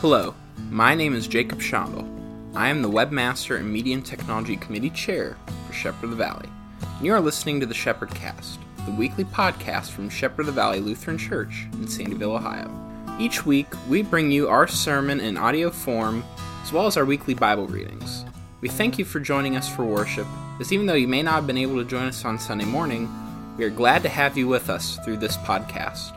Hello, 0.00 0.32
my 0.70 0.94
name 0.94 1.12
is 1.12 1.26
Jacob 1.26 1.58
Schandel. 1.58 2.06
I 2.54 2.68
am 2.68 2.82
the 2.82 2.88
Webmaster 2.88 3.58
and 3.58 3.68
Media 3.68 3.96
and 3.96 4.06
Technology 4.06 4.56
Committee 4.56 4.90
Chair 4.90 5.36
for 5.66 5.72
Shepherd 5.72 6.04
of 6.04 6.10
the 6.10 6.16
Valley. 6.16 6.48
And 6.80 7.04
you 7.04 7.12
are 7.14 7.20
listening 7.20 7.58
to 7.58 7.66
the 7.66 7.74
Shepherd 7.74 8.10
Cast, 8.10 8.60
the 8.86 8.92
weekly 8.92 9.24
podcast 9.24 9.90
from 9.90 10.08
Shepherd 10.08 10.42
of 10.42 10.46
the 10.46 10.52
Valley 10.52 10.78
Lutheran 10.78 11.18
Church 11.18 11.66
in 11.72 11.86
Sandyville, 11.86 12.36
Ohio. 12.36 12.70
Each 13.18 13.44
week, 13.44 13.66
we 13.88 14.02
bring 14.02 14.30
you 14.30 14.48
our 14.48 14.68
sermon 14.68 15.18
in 15.18 15.36
audio 15.36 15.68
form, 15.68 16.22
as 16.62 16.72
well 16.72 16.86
as 16.86 16.96
our 16.96 17.04
weekly 17.04 17.34
Bible 17.34 17.66
readings. 17.66 18.24
We 18.60 18.68
thank 18.68 19.00
you 19.00 19.04
for 19.04 19.18
joining 19.18 19.56
us 19.56 19.68
for 19.68 19.84
worship, 19.84 20.28
as 20.60 20.72
even 20.72 20.86
though 20.86 20.94
you 20.94 21.08
may 21.08 21.24
not 21.24 21.34
have 21.34 21.48
been 21.48 21.58
able 21.58 21.74
to 21.74 21.84
join 21.84 22.06
us 22.06 22.24
on 22.24 22.38
Sunday 22.38 22.66
morning, 22.66 23.12
we 23.56 23.64
are 23.64 23.70
glad 23.70 24.04
to 24.04 24.08
have 24.08 24.38
you 24.38 24.46
with 24.46 24.70
us 24.70 24.96
through 25.04 25.16
this 25.16 25.36
podcast. 25.38 26.14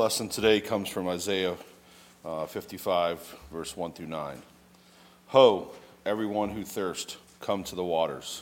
Lesson 0.09 0.27
today 0.27 0.59
comes 0.59 0.89
from 0.89 1.07
Isaiah 1.07 1.55
uh, 2.25 2.47
55, 2.47 3.35
verse 3.53 3.77
1 3.77 3.91
through 3.93 4.07
9. 4.07 4.41
Ho, 5.27 5.69
everyone 6.03 6.49
who 6.49 6.63
thirsts, 6.63 7.17
come 7.39 7.63
to 7.65 7.75
the 7.75 7.83
waters. 7.83 8.41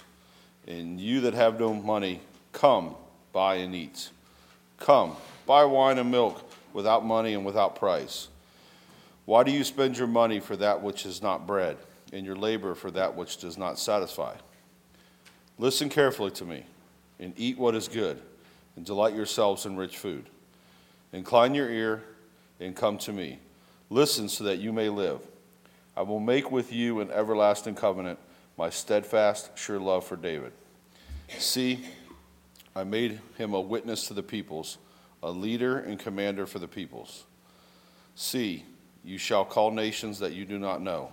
And 0.66 0.98
you 0.98 1.19
that 1.19 1.34
have 1.34 1.60
no 1.60 1.74
money, 1.74 2.22
come, 2.54 2.96
buy 3.34 3.56
and 3.56 3.75
eat. 3.75 4.12
Come, 4.78 5.18
buy 5.46 5.66
wine 5.66 5.98
and 5.98 6.10
milk 6.10 6.42
without 6.72 7.04
money 7.04 7.34
and 7.34 7.46
without 7.46 7.75
price. 7.75 8.30
Why 9.25 9.44
do 9.44 9.52
you 9.52 9.66
spend 9.66 9.98
your 9.98 10.08
money 10.08 10.40
for 10.40 10.56
that 10.56 10.81
which 10.81 11.06
is 11.06 11.22
not 11.22 11.46
bread, 11.46 11.75
and 12.14 12.25
your 12.25 12.38
labor 12.38 12.75
for 12.75 12.92
that 12.92 13.18
which 13.18 13.40
does 13.40 13.58
not 13.58 13.78
satisfy? 13.78 14.36
Listen 15.60 15.90
carefully 15.90 16.31
to 16.31 16.46
me, 16.46 16.64
and 17.19 17.34
eat 17.36 17.58
what 17.58 17.75
is 17.75 17.90
good, 17.90 18.22
and 18.78 18.86
delight 18.86 19.14
yourselves 19.14 19.66
in 19.66 19.75
rich 19.75 19.98
food. 19.98 20.30
Incline 21.13 21.56
your 21.56 21.69
ear 21.69 22.04
and 22.59 22.75
come 22.75 22.98
to 23.00 23.13
me. 23.13 23.39
Listen 23.89 24.27
so 24.27 24.44
that 24.44 24.57
you 24.57 24.74
may 24.74 24.89
live. 24.89 25.21
I 25.95 26.01
will 26.01 26.19
make 26.19 26.51
with 26.51 26.71
you 26.71 27.00
an 27.00 27.09
everlasting 27.12 27.75
covenant, 27.75 28.19
my 28.57 28.69
steadfast, 28.69 29.57
sure 29.57 29.80
love 29.80 30.06
for 30.06 30.15
David. 30.15 30.51
See, 31.39 31.86
I 32.75 32.83
made 32.83 33.19
him 33.38 33.54
a 33.54 33.62
witness 33.62 34.07
to 34.07 34.13
the 34.13 34.24
peoples, 34.24 34.77
a 35.24 35.31
leader 35.31 35.80
and 35.80 35.98
commander 35.98 36.45
for 36.45 36.59
the 36.59 36.68
peoples. 36.68 37.24
See, 38.15 38.65
you 39.04 39.18
shall 39.18 39.45
call 39.45 39.71
nations 39.71 40.19
that 40.19 40.33
you 40.33 40.45
do 40.45 40.59
not 40.59 40.81
know, 40.81 41.12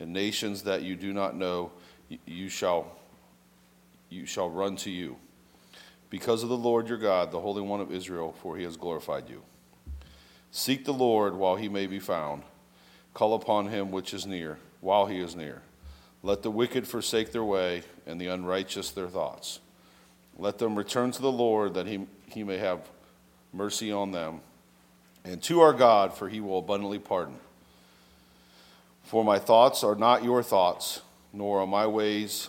and 0.00 0.12
nations 0.12 0.62
that 0.64 0.82
you 0.82 0.96
do 0.96 1.12
not 1.12 1.36
know, 1.36 1.72
you 2.26 2.48
shall 2.48 2.98
you 4.10 4.24
shall 4.24 4.48
run 4.48 4.76
to 4.76 4.90
you. 4.90 5.16
Because 6.10 6.42
of 6.42 6.48
the 6.48 6.56
Lord 6.56 6.88
your 6.88 6.98
God, 6.98 7.30
the 7.30 7.40
Holy 7.40 7.60
One 7.60 7.80
of 7.80 7.92
Israel, 7.92 8.34
for 8.42 8.56
he 8.56 8.64
has 8.64 8.76
glorified 8.76 9.28
you. 9.28 9.42
Seek 10.50 10.84
the 10.84 10.92
Lord 10.92 11.34
while 11.34 11.56
he 11.56 11.68
may 11.68 11.86
be 11.86 11.98
found. 11.98 12.42
Call 13.12 13.34
upon 13.34 13.68
him 13.68 13.90
which 13.90 14.14
is 14.14 14.26
near, 14.26 14.58
while 14.80 15.06
he 15.06 15.20
is 15.20 15.36
near. 15.36 15.62
Let 16.22 16.42
the 16.42 16.50
wicked 16.50 16.88
forsake 16.88 17.32
their 17.32 17.44
way, 17.44 17.82
and 18.06 18.20
the 18.20 18.28
unrighteous 18.28 18.90
their 18.90 19.08
thoughts. 19.08 19.60
Let 20.38 20.58
them 20.58 20.76
return 20.76 21.10
to 21.12 21.22
the 21.22 21.32
Lord, 21.32 21.74
that 21.74 21.86
he, 21.86 22.06
he 22.26 22.42
may 22.42 22.58
have 22.58 22.88
mercy 23.52 23.92
on 23.92 24.12
them, 24.12 24.40
and 25.24 25.42
to 25.42 25.60
our 25.60 25.72
God, 25.72 26.14
for 26.14 26.28
he 26.28 26.40
will 26.40 26.58
abundantly 26.58 26.98
pardon. 26.98 27.36
For 29.02 29.24
my 29.24 29.38
thoughts 29.38 29.84
are 29.84 29.94
not 29.94 30.24
your 30.24 30.42
thoughts, 30.42 31.02
nor 31.32 31.60
are 31.60 31.66
my 31.66 31.86
ways, 31.86 32.48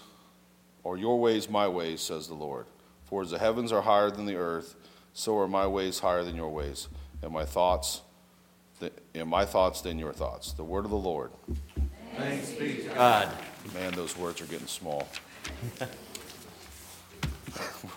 or 0.84 0.98
your 0.98 1.20
ways 1.20 1.50
my 1.50 1.68
ways, 1.68 2.02
says 2.02 2.28
the 2.28 2.34
Lord. 2.34 2.66
For 3.10 3.24
as 3.24 3.32
the 3.32 3.40
heavens 3.40 3.72
are 3.72 3.82
higher 3.82 4.12
than 4.12 4.28
the 4.28 4.36
earth, 4.36 4.76
so 5.14 5.36
are 5.40 5.48
my 5.48 5.66
ways 5.66 5.98
higher 5.98 6.24
than 6.24 6.36
your 6.36 6.50
ways, 6.50 6.88
and 7.24 7.34
my 7.34 7.44
thoughts, 7.44 8.04
and 9.16 9.28
my 9.28 9.46
thoughts 9.46 9.82
than 9.82 9.98
your 9.98 10.14
thoughts. 10.14 10.54
The 10.54 10.64
word 10.64 10.86
of 10.86 10.92
the 10.92 10.98
Lord. 10.98 11.32
Thanks 12.16 12.52
be 12.52 12.76
to 12.76 12.90
God. 12.90 13.36
Man, 13.74 13.94
those 13.94 14.16
words 14.16 14.42
are 14.42 14.46
getting 14.46 14.68
small. 14.68 15.08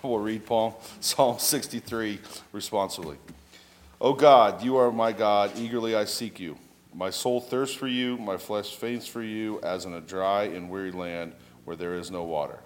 we'll 0.02 0.18
read 0.18 0.46
Paul 0.46 0.80
Psalm 1.00 1.38
63 1.38 2.18
responsibly. 2.52 3.18
O 4.00 4.14
God, 4.14 4.62
you 4.62 4.76
are 4.76 4.90
my 4.90 5.12
God, 5.12 5.52
eagerly 5.58 5.94
I 5.94 6.06
seek 6.06 6.40
you. 6.40 6.56
My 6.94 7.10
soul 7.10 7.40
thirsts 7.40 7.76
for 7.76 7.86
you, 7.86 8.16
my 8.16 8.38
flesh 8.38 8.74
faints 8.76 9.06
for 9.06 9.22
you, 9.22 9.60
as 9.62 9.84
in 9.84 9.92
a 9.92 10.00
dry 10.00 10.44
and 10.44 10.70
weary 10.70 10.90
land 10.90 11.34
where 11.64 11.76
there 11.76 11.94
is 11.94 12.10
no 12.10 12.24
water. 12.24 12.60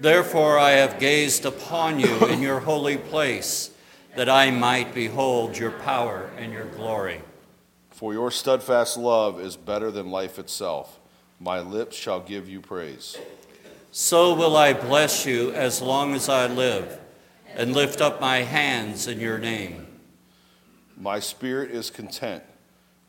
Therefore 0.00 0.58
I 0.58 0.72
have 0.72 0.98
gazed 0.98 1.44
upon 1.44 2.00
you 2.00 2.26
in 2.26 2.42
your 2.42 2.60
holy 2.70 2.96
place, 2.96 3.70
that 4.16 4.28
I 4.28 4.50
might 4.50 4.94
behold 4.94 5.56
your 5.56 5.72
power 5.72 6.30
and 6.36 6.52
your 6.52 6.66
glory. 6.66 7.20
For 7.90 8.12
your 8.12 8.30
steadfast 8.30 8.96
love 8.96 9.40
is 9.40 9.56
better 9.56 9.90
than 9.90 10.10
life 10.10 10.38
itself. 10.38 10.98
My 11.40 11.60
lips 11.60 11.96
shall 11.96 12.20
give 12.20 12.48
you 12.48 12.60
praise. 12.60 13.16
So 13.90 14.34
will 14.34 14.56
I 14.56 14.72
bless 14.72 15.24
you 15.24 15.52
as 15.52 15.80
long 15.80 16.14
as 16.14 16.28
I 16.28 16.46
live, 16.46 16.98
and 17.54 17.72
lift 17.72 18.00
up 18.00 18.20
my 18.20 18.38
hands 18.38 19.06
in 19.06 19.20
your 19.20 19.38
name. 19.38 19.86
My 20.96 21.20
spirit 21.20 21.70
is 21.70 21.90
content, 21.90 22.42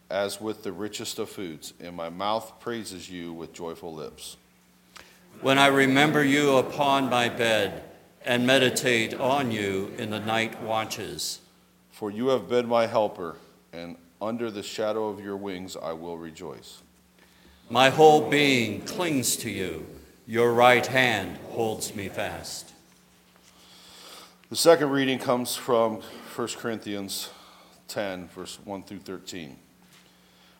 as 0.10 0.40
with 0.40 0.64
the 0.64 0.72
richest 0.72 1.18
of 1.18 1.30
foods, 1.30 1.74
and 1.80 1.96
my 1.96 2.10
mouth 2.10 2.60
praises 2.60 3.10
you 3.10 3.34
with 3.34 3.54
joyful 3.54 3.94
lips. 3.94 4.38
When 5.42 5.60
I 5.60 5.68
remember 5.68 6.24
you 6.24 6.58
upon 6.58 7.10
my 7.10 7.30
bed 7.30 7.84
and 8.26 8.48
meditate 8.48 9.14
on 9.14 9.52
you 9.52 9.94
in 9.98 10.10
the 10.10 10.20
night 10.20 10.62
watches. 10.64 11.40
For 11.92 12.12
you 12.12 12.28
have 12.30 12.50
been 12.50 12.68
my 12.68 12.88
helper, 12.88 13.38
and 13.72 13.96
under 14.22 14.50
the 14.52 14.64
shadow 14.64 15.08
of 15.08 15.24
your 15.24 15.38
wings 15.38 15.78
I 15.82 15.94
will 15.94 16.18
rejoice. 16.18 16.82
My 17.70 17.90
whole 17.90 18.30
being 18.30 18.82
clings 18.82 19.38
to 19.38 19.50
you. 19.50 19.86
Your 20.28 20.54
right 20.54 20.86
hand 20.86 21.38
holds 21.52 21.96
me 21.96 22.10
fast. 22.10 22.74
The 24.50 24.56
second 24.56 24.90
reading 24.90 25.20
comes 25.20 25.56
from 25.56 26.02
1 26.36 26.48
Corinthians 26.58 27.30
10, 27.88 28.28
verse 28.30 28.60
1 28.66 28.84
through 28.84 29.00
13. 29.00 29.56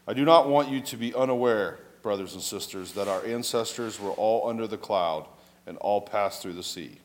I 0.08 0.14
do 0.14 0.24
not 0.24 0.48
want 0.48 0.70
you 0.70 0.82
to 0.82 0.98
be 0.98 1.16
unaware, 1.16 1.80
brothers 2.06 2.36
and 2.36 2.44
sisters, 2.44 2.92
that 2.92 3.08
our 3.08 3.26
ancestors 3.26 4.00
were 4.00 4.12
all 4.12 4.48
under 4.48 4.68
the 4.68 4.78
cloud 4.78 5.26
and 5.66 5.76
all 5.80 6.00
passed 6.00 6.40
through 6.40 6.54
the 6.54 6.62
sea. 6.62 7.00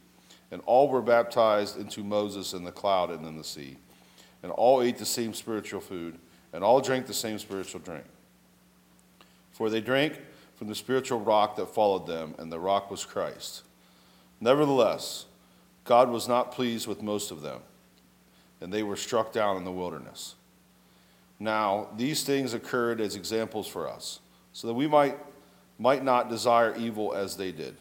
And 0.50 0.60
all 0.66 0.90
were 0.90 1.00
baptized 1.00 1.80
into 1.80 2.04
Moses 2.04 2.52
in 2.52 2.64
the 2.64 2.70
cloud 2.70 3.10
and 3.10 3.26
in 3.26 3.38
the 3.38 3.42
sea. 3.42 3.78
And 4.42 4.52
all 4.52 4.82
ate 4.82 4.98
the 4.98 5.06
same 5.06 5.32
spiritual 5.32 5.80
food, 5.80 6.18
and 6.52 6.62
all 6.62 6.82
drank 6.82 7.06
the 7.06 7.14
same 7.14 7.38
spiritual 7.38 7.80
drink. 7.80 8.04
For 9.52 9.70
they 9.70 9.80
drank 9.80 10.20
from 10.56 10.68
the 10.68 10.74
spiritual 10.74 11.20
rock 11.20 11.56
that 11.56 11.74
followed 11.74 12.06
them, 12.06 12.34
and 12.38 12.52
the 12.52 12.60
rock 12.60 12.90
was 12.90 13.06
Christ. 13.06 13.62
Nevertheless, 14.38 15.24
God 15.84 16.10
was 16.10 16.28
not 16.28 16.52
pleased 16.52 16.86
with 16.86 17.02
most 17.02 17.30
of 17.30 17.40
them, 17.40 17.60
and 18.60 18.70
they 18.70 18.82
were 18.82 18.96
struck 18.96 19.32
down 19.32 19.56
in 19.56 19.64
the 19.64 19.72
wilderness. 19.72 20.34
Now, 21.38 21.88
these 21.96 22.22
things 22.22 22.52
occurred 22.52 23.00
as 23.00 23.16
examples 23.16 23.66
for 23.66 23.88
us, 23.88 24.20
so 24.52 24.66
that 24.66 24.74
we 24.74 24.86
might, 24.86 25.18
might 25.78 26.04
not 26.04 26.28
desire 26.28 26.74
evil 26.76 27.14
as 27.14 27.36
they 27.36 27.52
did. 27.52 27.76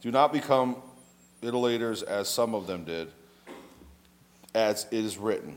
Do 0.00 0.10
not 0.10 0.32
become 0.32 0.76
idolaters 1.42 2.02
as 2.02 2.28
some 2.28 2.54
of 2.54 2.66
them 2.66 2.84
did, 2.84 3.08
as 4.54 4.86
it 4.90 5.04
is 5.04 5.18
written. 5.18 5.56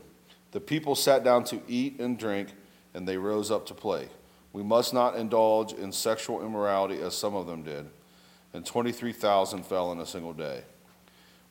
The 0.52 0.60
people 0.60 0.94
sat 0.94 1.22
down 1.24 1.44
to 1.44 1.60
eat 1.68 2.00
and 2.00 2.18
drink, 2.18 2.48
and 2.94 3.06
they 3.06 3.16
rose 3.16 3.50
up 3.50 3.66
to 3.66 3.74
play. 3.74 4.08
We 4.52 4.62
must 4.62 4.92
not 4.92 5.16
indulge 5.16 5.72
in 5.72 5.92
sexual 5.92 6.44
immorality 6.44 7.00
as 7.00 7.16
some 7.16 7.34
of 7.34 7.46
them 7.46 7.62
did, 7.62 7.88
and 8.52 8.66
23,000 8.66 9.64
fell 9.64 9.92
in 9.92 10.00
a 10.00 10.06
single 10.06 10.32
day. 10.32 10.62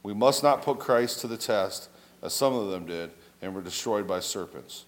We 0.04 0.14
must 0.14 0.44
not 0.44 0.62
put 0.62 0.80
Christ 0.80 1.22
to 1.22 1.28
the 1.28 1.38
test 1.38 1.90
as 2.22 2.34
some 2.34 2.54
of 2.54 2.70
them 2.70 2.86
did, 2.86 3.12
and 3.42 3.56
were 3.56 3.62
destroyed 3.62 4.06
by 4.06 4.20
serpents. 4.20 4.86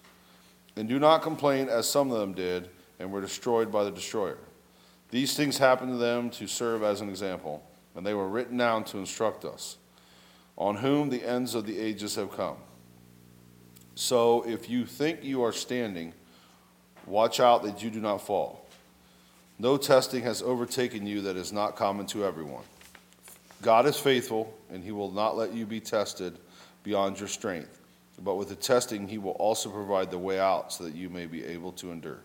And 0.76 0.88
do 0.88 0.98
not 0.98 1.22
complain 1.22 1.68
as 1.68 1.88
some 1.88 2.10
of 2.10 2.18
them 2.18 2.34
did, 2.34 2.68
and 3.02 3.10
were 3.10 3.20
destroyed 3.20 3.70
by 3.72 3.82
the 3.82 3.90
destroyer. 3.90 4.38
These 5.10 5.34
things 5.34 5.58
happened 5.58 5.90
to 5.90 5.98
them 5.98 6.30
to 6.30 6.46
serve 6.46 6.82
as 6.82 7.00
an 7.00 7.08
example, 7.08 7.62
and 7.96 8.06
they 8.06 8.14
were 8.14 8.28
written 8.28 8.56
down 8.56 8.84
to 8.84 8.98
instruct 8.98 9.44
us, 9.44 9.76
on 10.56 10.76
whom 10.76 11.10
the 11.10 11.24
ends 11.24 11.54
of 11.54 11.66
the 11.66 11.78
ages 11.78 12.14
have 12.14 12.30
come. 12.30 12.56
So 13.96 14.42
if 14.46 14.70
you 14.70 14.86
think 14.86 15.24
you 15.24 15.42
are 15.42 15.52
standing, 15.52 16.14
watch 17.04 17.40
out 17.40 17.64
that 17.64 17.82
you 17.82 17.90
do 17.90 18.00
not 18.00 18.24
fall. 18.24 18.66
No 19.58 19.76
testing 19.76 20.22
has 20.22 20.40
overtaken 20.40 21.06
you 21.06 21.22
that 21.22 21.36
is 21.36 21.52
not 21.52 21.76
common 21.76 22.06
to 22.06 22.24
everyone. 22.24 22.64
God 23.60 23.84
is 23.86 23.96
faithful, 23.96 24.54
and 24.70 24.82
he 24.82 24.92
will 24.92 25.10
not 25.10 25.36
let 25.36 25.52
you 25.52 25.66
be 25.66 25.80
tested 25.80 26.38
beyond 26.84 27.18
your 27.18 27.28
strength. 27.28 27.80
But 28.22 28.36
with 28.36 28.48
the 28.48 28.56
testing, 28.56 29.08
he 29.08 29.18
will 29.18 29.32
also 29.32 29.70
provide 29.70 30.10
the 30.10 30.18
way 30.18 30.38
out 30.38 30.72
so 30.72 30.84
that 30.84 30.94
you 30.94 31.10
may 31.10 31.26
be 31.26 31.44
able 31.44 31.72
to 31.72 31.90
endure. 31.90 32.20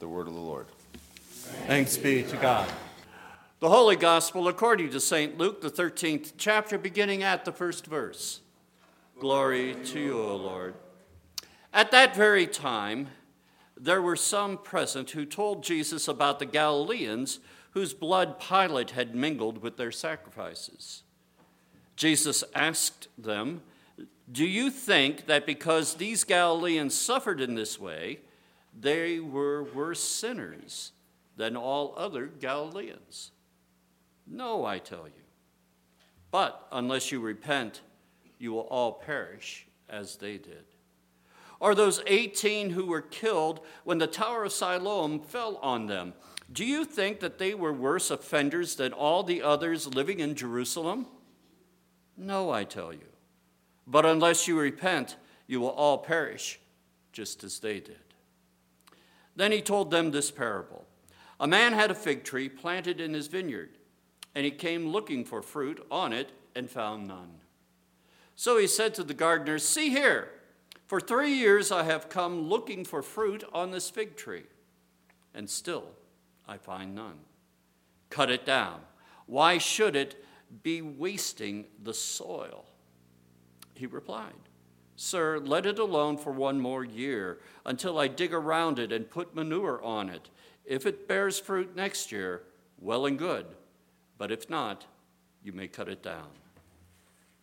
The 0.00 0.08
word 0.08 0.28
of 0.28 0.32
the 0.32 0.40
Lord. 0.40 0.66
Thanks 1.66 1.98
be 1.98 2.22
to 2.22 2.36
God. 2.38 2.66
The 3.58 3.68
Holy 3.68 3.96
Gospel 3.96 4.48
according 4.48 4.88
to 4.92 4.98
St. 4.98 5.36
Luke, 5.36 5.60
the 5.60 5.70
13th 5.70 6.32
chapter, 6.38 6.78
beginning 6.78 7.22
at 7.22 7.44
the 7.44 7.52
first 7.52 7.84
verse. 7.84 8.40
Glory 9.18 9.76
to 9.84 10.00
you, 10.00 10.18
O 10.18 10.36
Lord. 10.36 10.72
At 11.74 11.90
that 11.90 12.16
very 12.16 12.46
time, 12.46 13.08
there 13.78 14.00
were 14.00 14.16
some 14.16 14.56
present 14.56 15.10
who 15.10 15.26
told 15.26 15.62
Jesus 15.62 16.08
about 16.08 16.38
the 16.38 16.46
Galileans 16.46 17.38
whose 17.72 17.92
blood 17.92 18.40
Pilate 18.40 18.92
had 18.92 19.14
mingled 19.14 19.58
with 19.58 19.76
their 19.76 19.92
sacrifices. 19.92 21.02
Jesus 21.94 22.42
asked 22.54 23.08
them, 23.18 23.60
Do 24.32 24.46
you 24.46 24.70
think 24.70 25.26
that 25.26 25.44
because 25.44 25.96
these 25.96 26.24
Galileans 26.24 26.94
suffered 26.94 27.42
in 27.42 27.54
this 27.54 27.78
way, 27.78 28.20
they 28.78 29.20
were 29.20 29.64
worse 29.64 30.02
sinners 30.02 30.92
than 31.36 31.56
all 31.56 31.94
other 31.96 32.26
Galileans? 32.26 33.32
No, 34.26 34.64
I 34.64 34.78
tell 34.78 35.06
you. 35.06 35.24
But 36.30 36.66
unless 36.70 37.10
you 37.10 37.20
repent, 37.20 37.80
you 38.38 38.52
will 38.52 38.60
all 38.60 38.92
perish 38.92 39.66
as 39.88 40.16
they 40.16 40.38
did. 40.38 40.64
Or 41.58 41.74
those 41.74 42.02
18 42.06 42.70
who 42.70 42.86
were 42.86 43.02
killed 43.02 43.60
when 43.84 43.98
the 43.98 44.06
Tower 44.06 44.44
of 44.44 44.52
Siloam 44.52 45.20
fell 45.20 45.56
on 45.56 45.86
them. 45.86 46.14
Do 46.52 46.64
you 46.64 46.84
think 46.84 47.20
that 47.20 47.38
they 47.38 47.54
were 47.54 47.72
worse 47.72 48.10
offenders 48.10 48.76
than 48.76 48.92
all 48.92 49.22
the 49.22 49.42
others 49.42 49.86
living 49.86 50.20
in 50.20 50.34
Jerusalem? 50.34 51.06
No, 52.16 52.50
I 52.50 52.64
tell 52.64 52.92
you. 52.92 53.06
But 53.86 54.06
unless 54.06 54.48
you 54.48 54.58
repent, 54.58 55.16
you 55.46 55.60
will 55.60 55.70
all 55.70 55.98
perish, 55.98 56.58
just 57.12 57.44
as 57.44 57.58
they 57.58 57.80
did. 57.80 58.09
Then 59.36 59.52
he 59.52 59.62
told 59.62 59.90
them 59.90 60.10
this 60.10 60.30
parable 60.30 60.86
A 61.38 61.46
man 61.46 61.72
had 61.72 61.90
a 61.90 61.94
fig 61.94 62.24
tree 62.24 62.48
planted 62.48 63.00
in 63.00 63.14
his 63.14 63.26
vineyard, 63.26 63.70
and 64.34 64.44
he 64.44 64.50
came 64.50 64.88
looking 64.88 65.24
for 65.24 65.42
fruit 65.42 65.84
on 65.90 66.12
it 66.12 66.30
and 66.54 66.70
found 66.70 67.06
none. 67.06 67.40
So 68.36 68.58
he 68.58 68.66
said 68.66 68.94
to 68.94 69.04
the 69.04 69.14
gardeners, 69.14 69.66
See 69.66 69.90
here, 69.90 70.30
for 70.86 71.00
three 71.00 71.34
years 71.34 71.70
I 71.70 71.84
have 71.84 72.08
come 72.08 72.48
looking 72.48 72.84
for 72.84 73.02
fruit 73.02 73.44
on 73.52 73.70
this 73.70 73.90
fig 73.90 74.16
tree, 74.16 74.44
and 75.34 75.48
still 75.48 75.84
I 76.48 76.56
find 76.56 76.94
none. 76.94 77.18
Cut 78.08 78.30
it 78.30 78.44
down. 78.44 78.80
Why 79.26 79.58
should 79.58 79.94
it 79.94 80.24
be 80.62 80.82
wasting 80.82 81.66
the 81.82 81.94
soil? 81.94 82.64
He 83.74 83.86
replied, 83.86 84.34
Sir, 85.02 85.38
let 85.38 85.64
it 85.64 85.78
alone 85.78 86.18
for 86.18 86.30
one 86.30 86.60
more 86.60 86.84
year 86.84 87.38
until 87.64 87.98
I 87.98 88.06
dig 88.06 88.34
around 88.34 88.78
it 88.78 88.92
and 88.92 89.08
put 89.08 89.34
manure 89.34 89.82
on 89.82 90.10
it. 90.10 90.28
If 90.66 90.84
it 90.84 91.08
bears 91.08 91.40
fruit 91.40 91.74
next 91.74 92.12
year, 92.12 92.42
well 92.78 93.06
and 93.06 93.18
good. 93.18 93.46
But 94.18 94.30
if 94.30 94.50
not, 94.50 94.84
you 95.42 95.54
may 95.54 95.68
cut 95.68 95.88
it 95.88 96.02
down. 96.02 96.28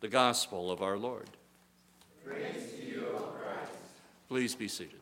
The 0.02 0.08
Gospel 0.08 0.70
of 0.70 0.84
our 0.84 1.00
Lord. 1.00 1.32
Praise 2.24 2.74
to 2.78 2.86
you, 2.86 3.08
o 3.16 3.22
Christ. 3.22 3.72
Please 4.30 4.54
be 4.54 4.68
seated. 4.68 5.00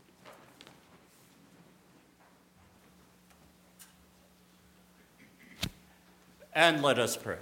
And 6.54 6.82
let 6.82 7.00
us 7.00 7.18
pray. 7.18 7.40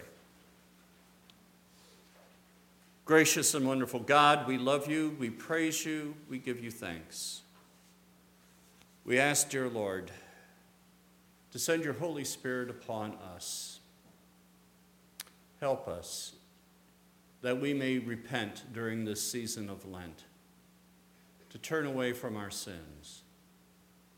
Gracious 3.14 3.54
and 3.54 3.68
wonderful 3.68 4.00
God, 4.00 4.48
we 4.48 4.58
love 4.58 4.90
you, 4.90 5.16
we 5.20 5.30
praise 5.30 5.86
you, 5.86 6.16
we 6.32 6.40
give 6.40 6.64
you 6.64 6.72
thanks. 6.72 7.44
We 9.06 9.20
ask, 9.20 9.52
dear 9.52 9.70
Lord, 9.70 10.10
to 11.52 11.60
send 11.60 11.84
your 11.84 11.94
Holy 11.94 12.24
Spirit 12.24 12.72
upon 12.72 13.14
us. 13.36 13.82
Help 15.60 15.88
us 15.88 16.34
that 17.44 17.62
we 17.62 17.72
may 17.72 18.00
repent 18.00 18.64
during 18.74 19.06
this 19.06 19.22
season 19.22 19.70
of 19.70 19.86
Lent, 19.86 20.24
to 21.52 21.60
turn 21.60 21.86
away 21.86 22.14
from 22.14 22.36
our 22.36 22.50
sins, 22.50 23.22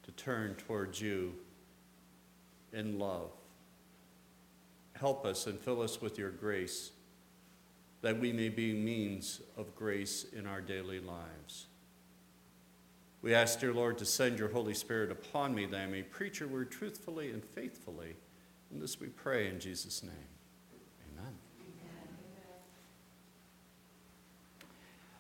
to 0.04 0.12
turn 0.12 0.56
towards 0.56 1.02
you 1.02 1.34
in 2.72 2.98
love. 2.98 3.32
Help 4.94 5.26
us 5.26 5.48
and 5.48 5.60
fill 5.60 5.82
us 5.82 6.02
with 6.02 6.18
your 6.18 6.32
grace 6.32 6.92
that 8.06 8.20
we 8.20 8.32
may 8.32 8.50
be 8.50 8.72
means 8.72 9.42
of 9.58 9.74
grace 9.74 10.28
in 10.32 10.46
our 10.46 10.62
daily 10.62 11.00
lives. 11.00 11.66
We 13.24 13.34
ask, 13.34 13.60
dear 13.60 13.74
Lord, 13.74 13.98
to 13.98 14.06
send 14.06 14.38
your 14.38 14.50
Holy 14.50 14.76
Spirit 14.76 15.10
upon 15.10 15.56
me 15.56 15.66
that 15.66 15.80
I 15.80 15.88
may 15.88 16.04
preach 16.04 16.40
your 16.40 16.48
word 16.48 16.70
truthfully 16.70 17.32
and 17.32 17.44
faithfully. 17.44 18.16
And 18.70 18.80
this 18.80 19.00
we 19.00 19.08
pray 19.08 19.48
in 19.48 19.60
Jesus' 19.60 20.04
name. 20.04 20.14
Amen. 21.18 21.34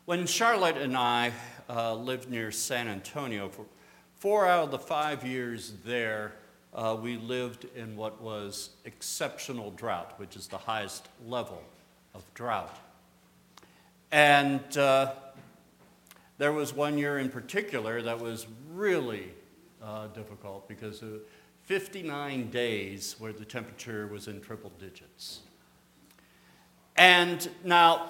When 0.06 0.28
Charlotte 0.28 0.78
and 0.78 0.96
I 0.96 1.32
uh, 1.68 1.96
lived 1.96 2.30
near 2.30 2.52
San 2.52 2.88
Antonio, 2.88 3.50
for 3.50 3.66
four 4.14 4.46
out 4.46 4.66
of 4.66 4.70
the 4.70 4.78
five 4.78 5.26
years 5.26 5.74
there, 5.84 6.34
uh, 6.72 6.96
we 7.02 7.18
lived 7.18 7.66
in 7.76 7.98
what 7.98 8.22
was 8.22 8.76
exceptional 8.86 9.72
drought, 9.72 10.14
which 10.20 10.36
is 10.36 10.46
the 10.46 10.60
highest 10.60 11.10
level 11.26 11.64
of 12.16 12.24
drought. 12.34 12.80
And 14.12 14.78
uh, 14.78 15.14
there 16.38 16.54
was 16.54 16.74
one 16.74 16.98
year 16.98 17.20
in 17.20 17.30
particular 17.30 18.02
that 18.02 18.20
was 18.20 18.48
really 18.72 19.34
uh, 19.84 20.08
difficult 20.08 20.68
because 20.68 21.02
of 21.02 21.22
59 21.64 22.50
days 22.50 23.16
where 23.20 23.34
the 23.34 23.46
temperature 23.46 24.08
was 24.08 24.28
in 24.28 24.40
triple 24.40 24.72
digits. 24.80 25.42
And 26.96 27.48
now, 27.64 28.10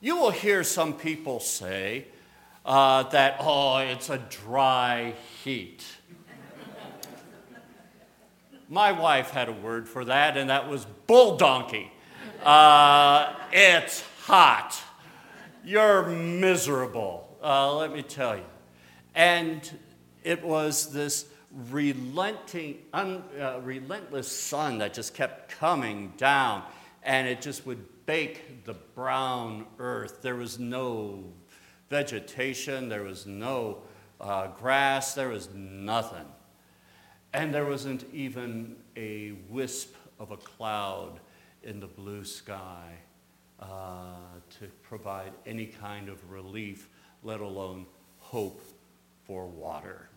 you 0.00 0.16
will 0.16 0.30
hear 0.30 0.62
some 0.62 0.94
people 0.94 1.40
say 1.40 2.06
uh, 2.64 3.02
that, 3.04 3.36
oh, 3.40 3.78
it's 3.78 4.08
a 4.08 4.18
dry 4.18 5.14
heat. 5.42 5.84
My 8.68 8.92
wife 8.92 9.30
had 9.30 9.48
a 9.48 9.52
word 9.52 9.88
for 9.88 10.04
that, 10.04 10.36
and 10.36 10.48
that 10.48 10.68
was 10.68 10.86
bull 11.08 11.36
donkey. 11.36 11.90
Uh, 12.42 13.34
it's 13.52 14.02
hot. 14.22 14.82
You're 15.62 16.06
miserable, 16.06 17.36
uh, 17.42 17.76
let 17.76 17.92
me 17.92 18.02
tell 18.02 18.34
you. 18.34 18.44
And 19.14 19.70
it 20.24 20.42
was 20.42 20.90
this 20.90 21.26
relenting, 21.70 22.78
un, 22.94 23.22
uh, 23.38 23.60
relentless 23.62 24.28
sun 24.28 24.78
that 24.78 24.94
just 24.94 25.12
kept 25.12 25.50
coming 25.50 26.14
down, 26.16 26.62
and 27.02 27.28
it 27.28 27.42
just 27.42 27.66
would 27.66 27.84
bake 28.06 28.64
the 28.64 28.74
brown 28.94 29.66
earth. 29.78 30.22
There 30.22 30.36
was 30.36 30.58
no 30.58 31.24
vegetation, 31.90 32.88
there 32.88 33.02
was 33.02 33.26
no 33.26 33.82
uh, 34.18 34.46
grass, 34.46 35.12
there 35.12 35.28
was 35.28 35.50
nothing. 35.54 36.26
And 37.34 37.52
there 37.52 37.66
wasn't 37.66 38.06
even 38.14 38.76
a 38.96 39.32
wisp 39.50 39.94
of 40.18 40.30
a 40.30 40.38
cloud 40.38 41.20
in 41.62 41.80
the 41.80 41.86
blue 41.86 42.24
sky 42.24 42.92
uh, 43.60 44.14
to 44.58 44.66
provide 44.82 45.32
any 45.46 45.66
kind 45.66 46.08
of 46.08 46.30
relief, 46.30 46.88
let 47.22 47.40
alone 47.40 47.86
hope 48.18 48.62
for 49.24 49.46
water. 49.46 50.08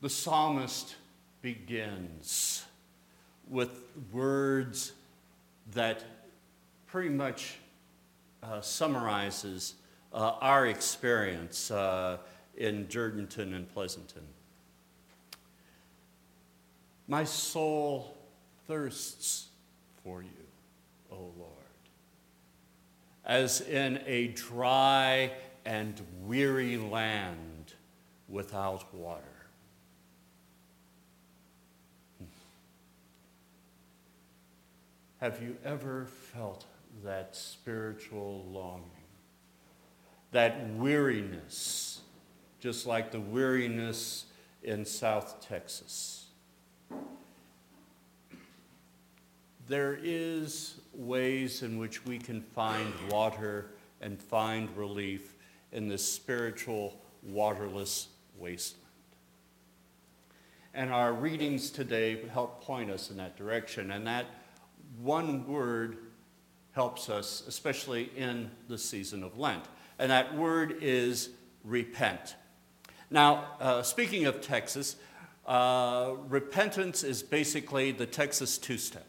The 0.00 0.08
psalmist 0.08 0.96
begins 1.42 2.64
with 3.48 3.82
words 4.12 4.92
that 5.74 6.04
pretty 6.86 7.08
much 7.08 7.56
uh, 8.42 8.60
summarizes 8.60 9.74
uh, 10.12 10.34
our 10.40 10.66
experience 10.66 11.70
uh, 11.70 12.18
in 12.56 12.86
Jourdanton 12.86 13.54
and 13.54 13.68
Pleasanton. 13.72 14.22
My 17.06 17.24
soul 17.24 18.17
thirsts 18.68 19.48
for 20.04 20.22
you, 20.22 20.28
O 21.10 21.16
Lord, 21.16 21.50
as 23.24 23.62
in 23.62 24.00
a 24.06 24.28
dry 24.28 25.32
and 25.64 26.00
weary 26.22 26.76
land 26.76 27.72
without 28.28 28.94
water. 28.94 29.24
Hmm. 32.18 32.26
Have 35.20 35.42
you 35.42 35.56
ever 35.64 36.06
felt 36.06 36.66
that 37.02 37.34
spiritual 37.34 38.44
longing, 38.50 38.84
that 40.32 40.74
weariness, 40.74 42.02
just 42.60 42.86
like 42.86 43.12
the 43.12 43.20
weariness 43.20 44.26
in 44.62 44.84
South 44.84 45.40
Texas? 45.40 46.26
There 49.68 49.98
is 50.02 50.76
ways 50.94 51.62
in 51.62 51.76
which 51.76 52.06
we 52.06 52.18
can 52.18 52.40
find 52.40 52.90
water 53.10 53.72
and 54.00 54.18
find 54.18 54.74
relief 54.74 55.34
in 55.72 55.88
this 55.88 56.10
spiritual 56.10 56.98
waterless 57.22 58.08
wasteland. 58.38 58.82
And 60.72 60.90
our 60.90 61.12
readings 61.12 61.70
today 61.70 62.26
help 62.32 62.64
point 62.64 62.90
us 62.90 63.10
in 63.10 63.18
that 63.18 63.36
direction. 63.36 63.90
And 63.90 64.06
that 64.06 64.24
one 65.02 65.46
word 65.46 65.98
helps 66.72 67.10
us, 67.10 67.42
especially 67.46 68.10
in 68.16 68.50
the 68.68 68.78
season 68.78 69.22
of 69.22 69.36
Lent. 69.36 69.64
And 69.98 70.10
that 70.10 70.34
word 70.34 70.78
is 70.80 71.28
repent. 71.62 72.36
Now, 73.10 73.56
uh, 73.60 73.82
speaking 73.82 74.24
of 74.24 74.40
Texas, 74.40 74.96
uh, 75.46 76.12
repentance 76.28 77.04
is 77.04 77.22
basically 77.22 77.92
the 77.92 78.06
Texas 78.06 78.56
two 78.56 78.78
step. 78.78 79.04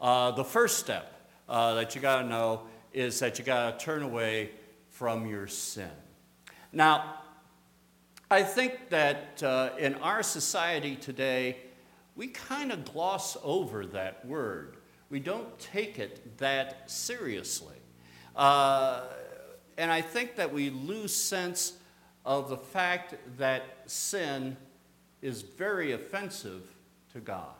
Uh, 0.00 0.30
the 0.32 0.44
first 0.44 0.78
step 0.78 1.28
uh, 1.48 1.74
that 1.74 1.94
you 1.94 2.00
got 2.00 2.22
to 2.22 2.28
know 2.28 2.62
is 2.92 3.18
that 3.20 3.38
you 3.38 3.44
got 3.44 3.78
to 3.78 3.84
turn 3.84 4.02
away 4.02 4.50
from 4.88 5.26
your 5.26 5.46
sin. 5.46 5.90
Now, 6.72 7.16
I 8.30 8.42
think 8.42 8.90
that 8.90 9.42
uh, 9.42 9.70
in 9.78 9.94
our 9.96 10.22
society 10.22 10.96
today, 10.96 11.56
we 12.16 12.28
kind 12.28 12.72
of 12.72 12.84
gloss 12.84 13.36
over 13.42 13.86
that 13.86 14.24
word 14.26 14.76
we 15.10 15.18
don't 15.18 15.58
take 15.58 15.98
it 15.98 16.38
that 16.38 16.88
seriously. 16.88 17.74
Uh, 18.36 19.02
and 19.76 19.90
I 19.90 20.00
think 20.00 20.36
that 20.36 20.52
we 20.52 20.70
lose 20.70 21.14
sense 21.14 21.74
of 22.24 22.48
the 22.48 22.56
fact 22.56 23.16
that 23.36 23.64
sin 23.86 24.56
is 25.20 25.42
very 25.42 25.92
offensive 25.92 26.62
to 27.12 27.20
God. 27.20 27.54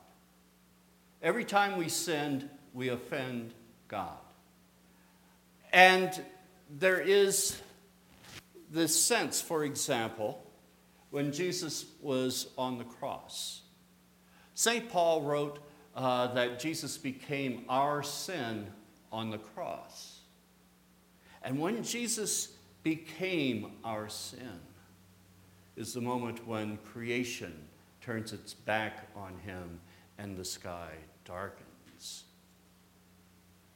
Every 1.22 1.44
time 1.44 1.76
we 1.76 1.88
sin, 1.88 2.48
we 2.72 2.88
offend 2.88 3.52
God. 3.88 4.18
And 5.72 6.20
there 6.78 7.00
is 7.00 7.60
this 8.70 9.00
sense, 9.00 9.40
for 9.40 9.64
example, 9.64 10.42
when 11.10 11.32
Jesus 11.32 11.86
was 12.00 12.48
on 12.56 12.78
the 12.78 12.84
cross. 12.84 13.62
St. 14.54 14.88
Paul 14.88 15.22
wrote 15.22 15.58
uh, 15.94 16.28
that 16.34 16.60
Jesus 16.60 16.96
became 16.96 17.64
our 17.68 18.02
sin 18.02 18.66
on 19.12 19.30
the 19.30 19.38
cross. 19.38 20.20
And 21.42 21.58
when 21.58 21.82
Jesus 21.82 22.52
became 22.82 23.72
our 23.84 24.08
sin, 24.08 24.60
is 25.76 25.94
the 25.94 26.00
moment 26.00 26.46
when 26.46 26.78
creation 26.92 27.54
turns 28.00 28.32
its 28.32 28.54
back 28.54 29.08
on 29.16 29.38
him 29.38 29.80
and 30.20 30.36
the 30.36 30.44
sky 30.44 30.90
darkens. 31.24 32.24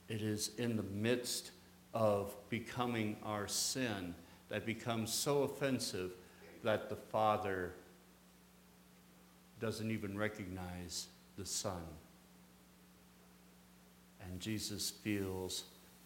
It 0.09 0.21
is 0.21 0.51
in 0.59 0.77
the 0.77 0.83
midst 0.83 1.53
of 1.95 2.35
becoming 2.51 3.17
our 3.25 3.49
sin 3.49 4.15
that 4.51 4.67
becomes 4.67 5.13
so 5.13 5.43
offensive 5.43 6.13
that 6.63 6.91
the 6.91 6.97
Father 6.97 7.73
doesn't 9.61 9.91
even 9.91 10.19
recognize 10.19 11.07
the 11.39 11.47
Son. 11.47 11.83
And 14.21 14.41
Jesus 14.41 14.91
feels 14.91 15.65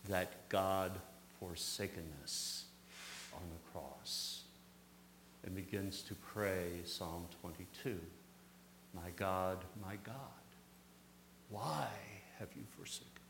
that 0.08 0.48
God 0.48 0.92
forsakenness 1.40 2.64
on 3.34 3.42
the 3.50 3.70
cross 3.72 4.42
and 5.44 5.54
begins 5.54 6.02
to 6.02 6.14
pray 6.14 6.68
Psalm 6.84 7.26
22 7.42 7.98
My 8.94 9.10
God, 9.16 9.58
my 9.82 9.96
God, 10.04 10.14
why 11.50 11.86
have 12.38 12.48
you 12.56 12.62
forsaken 12.76 13.06
me? 13.14 13.20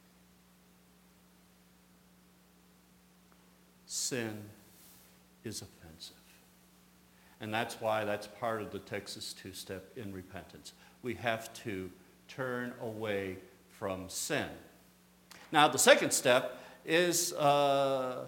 Sin 3.86 4.38
is 5.44 5.62
offensive. 5.62 6.14
And 7.40 7.54
that's 7.54 7.80
why 7.80 8.04
that's 8.04 8.26
part 8.26 8.62
of 8.62 8.70
the 8.70 8.80
Texas 8.80 9.32
two 9.32 9.52
step 9.52 9.92
in 9.96 10.12
repentance. 10.12 10.72
We 11.02 11.14
have 11.14 11.52
to 11.64 11.90
turn 12.26 12.72
away 12.82 13.36
from 13.78 14.08
sin. 14.08 14.48
Now, 15.52 15.68
the 15.68 15.78
second 15.78 16.12
step 16.12 16.60
is 16.84 17.32
uh, 17.34 18.26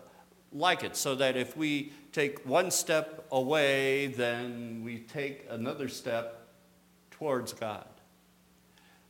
like 0.53 0.85
it, 0.85 0.97
so 0.97 1.15
that 1.17 1.37
if 1.37 1.57
we 1.57 1.93
take 2.13 2.47
one 2.47 2.71
step 2.71 3.27
away, 3.33 4.09
then 4.09 4.83
we 4.85 5.01
take 5.01 5.47
another 5.51 5.89
step 5.89 6.40
towards 7.21 7.53
God. 7.53 7.85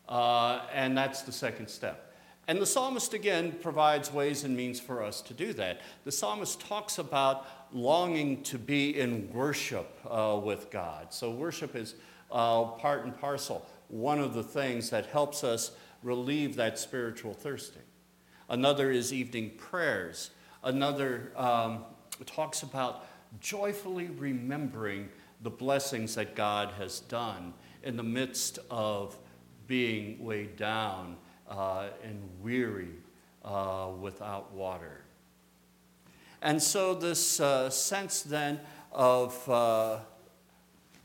Uh, 0.09 0.63
and 0.75 0.99
that's 0.99 1.23
the 1.23 1.31
second 1.31 1.69
step. 1.69 2.13
And 2.49 2.61
the 2.61 2.67
psalmist 2.67 3.15
again 3.15 3.53
provides 3.63 4.13
ways 4.13 4.43
and 4.43 4.57
means 4.57 4.81
for 4.81 5.05
us 5.05 5.23
to 5.23 5.33
do 5.33 5.53
that. 5.53 5.81
The 6.05 6.11
psalmist 6.11 6.61
talks 6.61 6.99
about 6.99 7.47
longing 7.73 8.43
to 8.43 8.59
be 8.59 8.99
in 8.99 9.33
worship 9.33 9.97
uh, 10.11 10.41
with 10.43 10.69
God. 10.73 11.15
So, 11.15 11.31
worship 11.31 11.77
is 11.77 11.95
uh, 12.33 12.65
part 12.65 13.05
and 13.05 13.17
parcel, 13.17 13.65
one 13.87 14.19
of 14.19 14.35
the 14.35 14.43
things 14.43 14.91
that 14.91 15.07
helps 15.07 15.45
us 15.45 15.71
relieve 16.03 16.57
that 16.57 16.81
spiritual 16.81 17.33
thirsting. 17.33 17.83
Another 18.49 18.91
is 18.91 19.13
evening 19.13 19.53
prayers. 19.57 20.31
Another 20.65 21.31
um, 21.37 21.85
talks 22.27 22.65
about 22.65 23.07
joyfully 23.41 24.07
remembering 24.07 25.09
the 25.43 25.51
blessings 25.51 26.17
that 26.17 26.35
God 26.35 26.73
has 26.73 26.99
done 27.01 27.55
in 27.83 27.97
the 27.97 28.03
midst 28.03 28.59
of 28.71 29.17
being 29.67 30.23
weighed 30.23 30.57
down 30.57 31.17
uh, 31.49 31.89
and 32.05 32.21
weary 32.43 32.95
uh, 33.45 33.89
without 34.01 34.53
water. 34.53 35.03
And 36.43 36.63
so, 36.63 36.95
this 36.95 37.41
uh, 37.41 37.69
sense 37.71 38.23
then 38.23 38.61
of, 38.93 39.49
uh, 39.49 39.99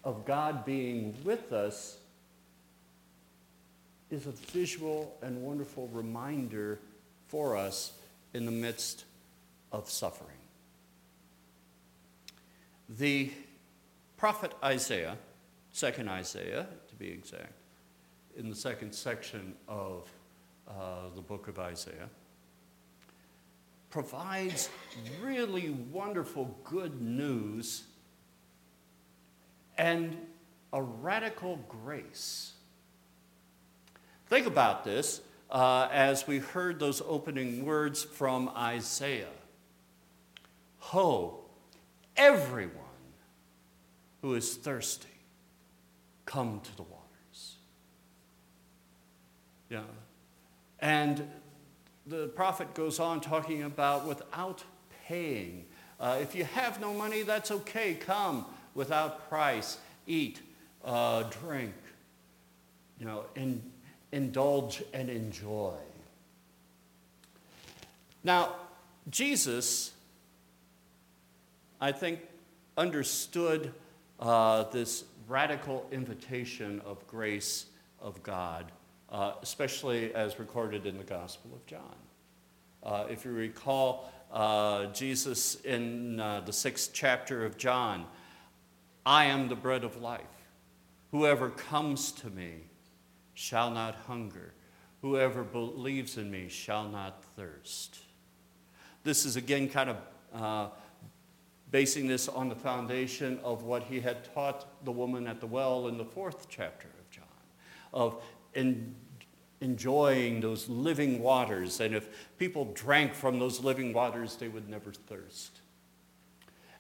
of 0.04 0.26
God 0.26 0.66
being 0.66 1.16
with 1.24 1.52
us 1.52 1.98
is 4.10 4.28
a 4.28 4.32
visual 4.32 5.18
and 5.22 5.42
wonderful 5.42 5.90
reminder 5.92 6.80
for 7.28 7.58
us 7.58 7.94
in 8.34 8.46
the 8.46 8.52
midst 8.52 9.04
of 9.72 9.90
suffering. 9.90 10.30
The 12.88 13.32
prophet 14.18 14.54
Isaiah, 14.64 15.18
second 15.76 16.08
Isaiah 16.08 16.68
to 16.88 16.96
be 16.96 17.10
exact, 17.10 17.52
in 18.38 18.50
the 18.50 18.56
second 18.56 18.96
section 18.96 19.56
of 19.68 20.10
uh, 20.70 21.10
the 21.14 21.22
book 21.22 21.50
of 21.50 21.60
Isaiah, 21.60 22.10
provides 23.90 24.70
really 25.22 25.72
wonderful 25.92 26.58
good 26.64 27.02
news 27.02 27.84
and 29.78 30.16
a 30.72 30.82
radical 30.82 31.58
grace. 31.68 32.54
Think 34.28 34.48
about 34.48 34.86
this 34.86 35.20
uh, 35.52 35.90
as 35.92 36.26
we 36.26 36.40
heard 36.40 36.80
those 36.80 37.02
opening 37.06 37.66
words 37.66 38.02
from 38.02 38.50
Isaiah 38.56 39.28
Ho, 40.78 41.42
everyone 42.16 42.72
who 44.22 44.36
is 44.36 44.56
thirsty, 44.56 45.10
come 46.26 46.62
to 46.64 46.76
the 46.76 46.84
waters. 46.84 47.56
Yeah. 49.70 49.82
And 50.80 51.28
the 52.06 52.28
prophet 52.28 52.74
goes 52.74 53.00
on 53.00 53.22
talking 53.22 53.64
about 53.64 54.06
without 54.06 54.64
paying. 55.08 55.66
Uh, 56.00 56.18
if 56.22 56.36
you 56.36 56.44
have 56.44 56.80
no 56.80 56.94
money, 56.94 57.24
that's 57.24 57.52
okay. 57.52 57.96
Come 57.96 58.46
without 58.74 59.30
price, 59.30 59.78
eat, 60.06 60.42
uh, 60.84 61.24
drink, 61.24 61.74
you 63.00 63.06
know, 63.06 63.26
in, 63.36 63.62
indulge 64.12 64.84
and 64.94 65.10
enjoy. 65.10 65.74
Now, 68.24 68.56
Jesus, 69.10 69.92
I 71.80 71.92
think, 71.92 72.20
understood 72.78 73.74
uh, 74.20 74.64
this 74.64 75.04
radical 75.28 75.88
invitation 75.92 76.82
of 76.86 77.06
grace 77.08 77.68
of 78.00 78.22
God 78.24 78.72
uh, 79.10 79.34
especially 79.42 80.14
as 80.14 80.40
recorded 80.40 80.86
in 80.86 80.98
the 80.98 81.04
Gospel 81.04 81.52
of 81.54 81.66
John. 81.66 81.96
Uh, 82.84 83.06
if 83.10 83.26
you 83.26 83.32
recall, 83.32 84.12
uh, 84.32 84.88
Jesus 84.88 85.56
in 85.62 86.20
uh, 86.20 86.42
the 86.42 86.54
sixth 86.54 86.92
chapter 86.94 87.46
of 87.46 87.58
John, 87.58 88.06
I 89.06 89.26
am 89.26 89.48
the 89.48 89.56
bread 89.56 89.84
of 89.84 90.02
life. 90.02 90.22
Whoever 91.12 91.50
comes 91.50 92.12
to 92.14 92.30
me 92.30 92.64
shall 93.34 93.72
not 93.72 93.96
hunger. 94.08 94.54
Whoever 95.02 95.44
believes 95.44 96.18
in 96.18 96.32
me 96.32 96.50
shall 96.50 96.90
not 96.90 97.24
thirst. 97.36 98.00
This 99.04 99.26
is 99.26 99.36
again 99.36 99.70
kind 99.70 99.92
of 99.92 99.98
uh, 100.34 100.70
basing 101.76 102.08
this 102.08 102.30
on 102.30 102.48
the 102.48 102.56
foundation 102.56 103.38
of 103.44 103.64
what 103.64 103.84
he 103.84 104.00
had 104.00 104.24
taught 104.34 104.66
the 104.86 104.92
woman 104.94 105.28
at 105.28 105.42
the 105.42 105.46
well 105.46 105.90
in 105.90 105.98
the 105.98 106.06
fourth 106.06 106.48
chapter 106.48 106.88
of 106.88 107.10
John, 107.12 107.26
of 107.94 108.24
in 108.54 108.96
enjoying 109.60 110.40
those 110.40 110.70
living 110.70 111.22
waters. 111.22 111.82
And 111.82 111.94
if 111.94 112.08
people 112.38 112.72
drank 112.74 113.14
from 113.14 113.40
those 113.40 113.62
living 113.62 113.92
waters, 113.92 114.38
they 114.38 114.48
would 114.48 114.70
never 114.70 114.94
thirst. 114.94 115.60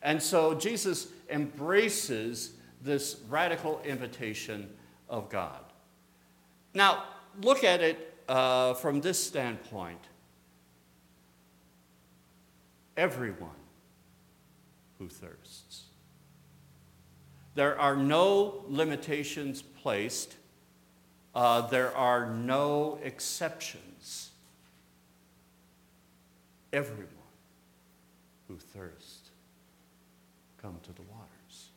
And 0.01 0.23
so 0.23 0.55
Jesus 0.55 1.09
embraces 1.29 2.53
this 2.81 3.17
radical 3.27 3.81
invitation 3.83 4.69
of 5.09 5.27
God. 5.27 5.59
Now, 6.73 7.03
look 7.41 7.65
at 7.65 7.81
it 7.81 8.13
uh, 8.29 8.75
from 8.75 9.01
this 9.01 9.21
standpoint. 9.21 9.99
Everyone 12.95 13.64
who 15.05 15.09
thirsts. 15.09 15.83
There 17.53 17.79
are 17.79 17.95
no 17.95 18.63
limitations 18.67 19.61
placed 19.61 20.35
uh, 21.35 21.61
there 21.67 21.95
are 21.95 22.27
no 22.27 22.97
exceptions. 23.03 24.29
Everyone 26.71 27.09
who 28.47 28.57
thirsts, 28.57 29.31
come 30.61 30.79
to 30.83 30.93
the 30.93 31.01
waters. 31.01 31.69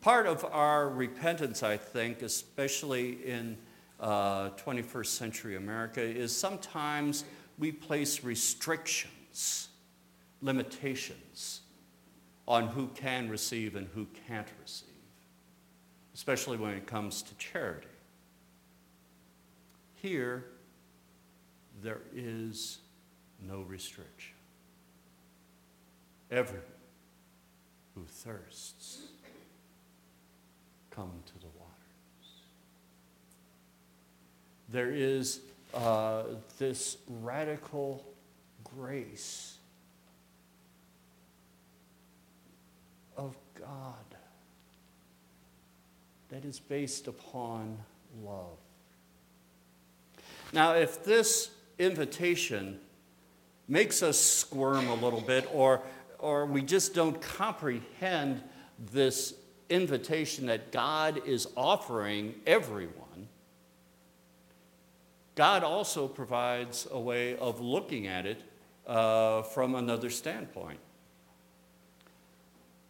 Part 0.00 0.26
of 0.26 0.44
our 0.44 0.88
repentance, 0.88 1.62
I 1.62 1.76
think, 1.76 2.22
especially 2.22 3.24
in 3.24 3.56
uh, 4.00 4.50
21st 4.50 5.06
century 5.06 5.56
America, 5.56 6.02
is 6.02 6.36
sometimes 6.36 7.24
we 7.58 7.70
place 7.70 8.24
restrictions, 8.24 9.68
limitations 10.42 11.60
on 12.46 12.68
who 12.68 12.88
can 12.88 13.28
receive 13.28 13.76
and 13.76 13.88
who 13.94 14.06
can't 14.26 14.48
receive 14.60 14.88
especially 16.18 16.56
when 16.56 16.74
it 16.74 16.84
comes 16.84 17.22
to 17.22 17.32
charity. 17.36 17.86
Here, 20.02 20.46
there 21.80 22.00
is 22.12 22.78
no 23.40 23.60
restriction. 23.60 24.34
Everyone 26.28 26.64
who 27.94 28.02
thirsts, 28.04 29.02
come 30.90 31.12
to 31.24 31.38
the 31.38 31.46
waters. 31.56 32.42
There 34.70 34.90
is 34.90 35.38
uh, 35.72 36.24
this 36.58 36.96
radical 37.22 38.04
grace 38.64 39.56
of 43.16 43.36
God 43.58 43.94
that 46.28 46.44
is 46.44 46.60
based 46.60 47.08
upon 47.08 47.78
love. 48.22 48.58
Now, 50.52 50.74
if 50.74 51.04
this 51.04 51.50
invitation 51.78 52.78
makes 53.66 54.02
us 54.02 54.18
squirm 54.18 54.88
a 54.88 54.94
little 54.94 55.20
bit, 55.20 55.48
or, 55.52 55.82
or 56.18 56.46
we 56.46 56.62
just 56.62 56.94
don't 56.94 57.20
comprehend 57.20 58.42
this 58.92 59.34
invitation 59.68 60.46
that 60.46 60.72
God 60.72 61.20
is 61.26 61.48
offering 61.56 62.34
everyone, 62.46 63.28
God 65.34 65.62
also 65.62 66.08
provides 66.08 66.88
a 66.90 66.98
way 66.98 67.36
of 67.36 67.60
looking 67.60 68.06
at 68.06 68.26
it 68.26 68.42
uh, 68.86 69.42
from 69.42 69.74
another 69.74 70.10
standpoint. 70.10 70.80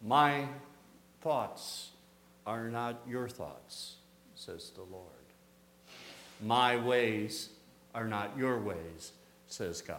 My 0.01 0.47
thoughts 1.21 1.89
are 2.45 2.69
not 2.69 3.01
your 3.07 3.27
thoughts, 3.27 3.95
says 4.35 4.71
the 4.75 4.83
Lord. 4.83 5.05
My 6.41 6.77
ways 6.77 7.49
are 7.93 8.07
not 8.07 8.37
your 8.37 8.59
ways, 8.59 9.11
says 9.47 9.81
God. 9.81 9.97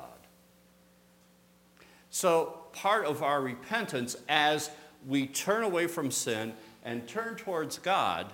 So, 2.10 2.64
part 2.72 3.04
of 3.04 3.22
our 3.22 3.40
repentance 3.40 4.16
as 4.28 4.70
we 5.06 5.26
turn 5.26 5.62
away 5.62 5.86
from 5.86 6.10
sin 6.10 6.54
and 6.84 7.06
turn 7.06 7.36
towards 7.36 7.78
God 7.78 8.32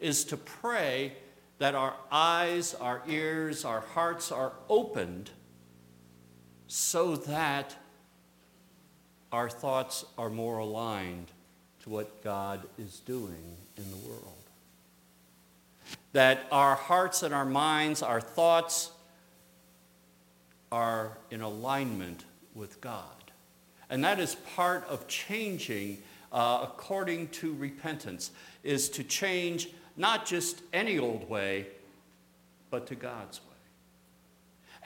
is 0.00 0.24
to 0.24 0.36
pray 0.36 1.14
that 1.58 1.74
our 1.74 1.94
eyes, 2.10 2.74
our 2.74 3.02
ears, 3.08 3.64
our 3.64 3.80
hearts 3.80 4.30
are 4.30 4.52
opened 4.68 5.30
so 6.66 7.16
that 7.16 7.76
our 9.32 9.48
thoughts 9.48 10.04
are 10.16 10.30
more 10.30 10.58
aligned 10.58 11.30
to 11.82 11.90
what 11.90 12.22
God 12.22 12.66
is 12.78 13.00
doing 13.00 13.56
in 13.76 13.90
the 13.90 13.96
world. 14.08 14.32
That 16.12 16.46
our 16.50 16.74
hearts 16.74 17.22
and 17.22 17.34
our 17.34 17.44
minds, 17.44 18.02
our 18.02 18.20
thoughts 18.20 18.90
are 20.72 21.18
in 21.30 21.42
alignment 21.42 22.24
with 22.54 22.80
God. 22.80 23.04
And 23.88 24.02
that 24.04 24.18
is 24.18 24.34
part 24.56 24.86
of 24.88 25.06
changing 25.06 25.98
uh, 26.32 26.60
according 26.62 27.28
to 27.28 27.54
repentance, 27.54 28.30
is 28.64 28.88
to 28.90 29.04
change 29.04 29.68
not 29.96 30.26
just 30.26 30.60
any 30.72 30.98
old 30.98 31.28
way, 31.28 31.66
but 32.70 32.86
to 32.88 32.94
God's 32.94 33.40
way. 33.40 33.56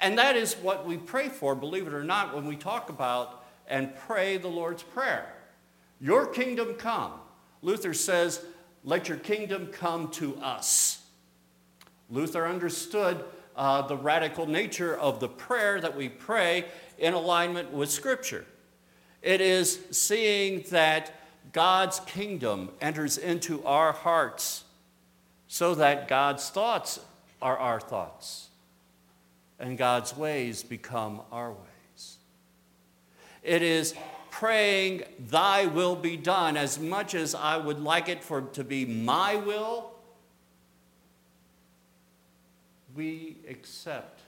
And 0.01 0.19
that 0.19 0.37
is 0.37 0.55
what 0.55 0.87
we 0.87 0.97
pray 0.97 1.29
for, 1.29 1.55
believe 1.55 1.87
it 1.87 1.95
or 1.95 2.05
not, 2.05 2.35
when 2.35 2.47
we 2.47 2.57
talk 2.57 2.89
about 2.89 3.40
and 3.71 3.97
pray 3.97 4.37
the 4.37 4.49
Lord's 4.49 4.83
Prayer. 4.83 5.33
Your 6.01 6.27
kingdom 6.27 6.75
come. 6.75 7.13
Luther 7.63 7.95
says, 7.95 8.45
Let 8.85 9.09
your 9.09 9.19
kingdom 9.19 9.69
come 9.69 10.11
to 10.13 10.37
us. 10.39 11.03
Luther 12.11 12.47
understood 12.47 13.25
uh, 13.57 13.83
the 13.83 13.97
radical 13.97 14.47
nature 14.47 14.97
of 14.97 15.21
the 15.21 15.29
prayer 15.29 15.81
that 15.81 15.97
we 15.97 16.09
pray 16.09 16.67
in 16.99 17.15
alignment 17.15 17.73
with 17.73 17.91
Scripture. 17.91 18.45
It 19.23 19.41
is 19.41 19.79
seeing 19.91 20.65
that 20.71 21.13
God's 21.53 22.01
kingdom 22.01 22.71
enters 22.81 23.19
into 23.19 23.65
our 23.65 23.93
hearts 23.93 24.65
so 25.47 25.75
that 25.75 26.09
God's 26.09 26.49
thoughts 26.49 27.01
are 27.43 27.59
our 27.59 27.81
thoughts 27.81 28.49
and 29.59 29.77
God's 29.77 30.17
ways 30.17 30.63
become 30.63 31.21
our 31.31 31.51
ways. 31.51 31.70
It 33.43 33.63
is 33.63 33.95
praying, 34.31 35.05
Thy 35.19 35.67
will 35.67 35.97
be 35.97 36.17
done, 36.17 36.57
as 36.57 36.79
much 36.79 37.15
as 37.15 37.35
I 37.35 37.57
would 37.57 37.81
like 37.81 38.09
it 38.09 38.23
for 38.23 38.43
to 38.43 38.65
be 38.65 38.85
my 38.85 39.37
will. 39.37 39.93
We 42.95 43.39
accept 43.49 44.21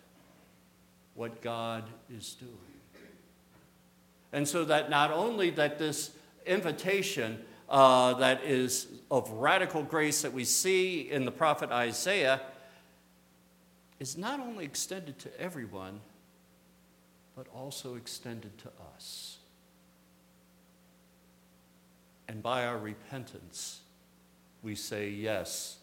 what 1.14 1.42
God 1.42 1.84
is 2.14 2.34
doing. 2.34 2.52
And 4.32 4.48
so 4.48 4.64
that 4.64 4.88
not 4.88 5.10
only 5.10 5.50
that 5.50 5.78
this 5.78 6.10
invitation 6.46 7.44
uh, 7.68 8.14
that 8.14 8.44
is 8.44 8.86
of 9.10 9.30
radical 9.30 9.82
grace 9.82 10.22
that 10.22 10.32
we 10.32 10.44
see 10.44 11.10
in 11.10 11.24
the 11.24 11.30
prophet 11.30 11.70
Isaiah 11.70 12.40
is 13.98 14.16
not 14.16 14.40
only 14.40 14.64
extended 14.64 15.18
to 15.20 15.40
everyone, 15.40 16.00
but 17.36 17.46
also 17.54 17.94
extended 17.94 18.56
to 18.58 18.68
us. 18.94 19.38
And 22.28 22.42
by 22.42 22.66
our 22.66 22.78
repentance, 22.78 23.80
we 24.62 24.74
say 24.74 25.10
yes 25.10 25.78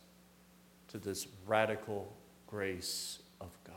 to 0.88 0.98
this 0.98 1.28
radical 1.46 2.14
grace 2.48 3.20
of 3.40 3.50
God. 3.64 3.76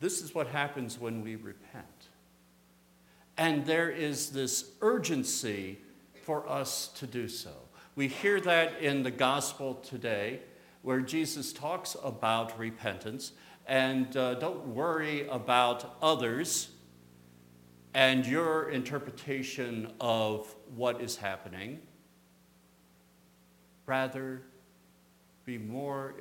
This 0.00 0.20
is 0.20 0.34
what 0.34 0.48
happens 0.48 0.98
when 0.98 1.22
we 1.22 1.36
repent. 1.36 1.86
And 3.36 3.64
there 3.64 3.90
is 3.90 4.30
this 4.30 4.70
urgency 4.80 5.78
for 6.22 6.48
us 6.48 6.88
to 6.96 7.06
do 7.06 7.28
so. 7.28 7.50
We 7.94 8.08
hear 8.08 8.40
that 8.40 8.80
in 8.80 9.02
the 9.02 9.10
gospel 9.10 9.74
today, 9.74 10.40
where 10.82 11.00
Jesus 11.00 11.52
talks 11.52 11.96
about 12.02 12.58
repentance 12.58 13.32
and 13.66 14.16
uh, 14.16 14.34
don't 14.34 14.66
worry 14.68 15.26
about 15.28 15.96
others 16.02 16.70
and 17.94 18.26
your 18.26 18.70
interpretation 18.70 19.92
of 20.00 20.54
what 20.74 21.00
is 21.00 21.16
happening. 21.16 21.80
Rather, 23.86 24.42
be 25.44 25.58
more 25.58 26.14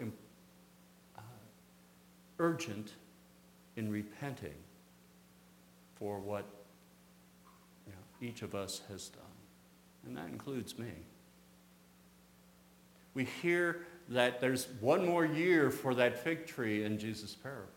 uh, 1.18 1.22
urgent 2.40 2.94
in 3.76 3.90
repenting 3.90 4.56
for 5.96 6.20
what 6.20 6.46
you 7.88 7.94
know, 7.94 8.28
each 8.28 8.42
of 8.42 8.54
us 8.54 8.82
has 8.90 9.10
done. 9.10 9.22
And 10.06 10.18
that 10.18 10.28
includes 10.28 10.78
me. 10.78 10.92
We 13.14 13.26
hear 13.26 13.86
that 14.12 14.42
there's 14.42 14.68
one 14.82 15.06
more 15.06 15.26
year 15.26 15.72
for 15.72 15.96
that 15.96 16.22
fig 16.22 16.46
tree 16.46 16.84
in 16.84 17.00
Jesus' 17.00 17.34
parable. 17.34 17.68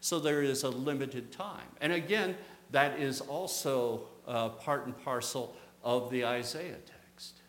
So 0.00 0.20
there 0.20 0.42
is 0.42 0.62
a 0.62 0.68
limited 0.68 1.32
time. 1.32 1.66
And 1.80 1.92
again, 1.92 2.36
that 2.70 2.98
is 2.98 3.20
also 3.20 4.08
uh, 4.26 4.50
part 4.50 4.86
and 4.86 5.04
parcel 5.04 5.56
of 5.82 6.10
the 6.10 6.24
Isaiah 6.24 6.78
text. 6.86 7.40